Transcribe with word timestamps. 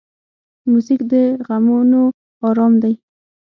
موزیک 0.69 1.01
د 1.11 1.13
غمونو 1.45 2.03
آرام 2.47 2.73
دی. 2.81 2.93